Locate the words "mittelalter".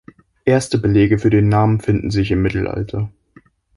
2.41-3.11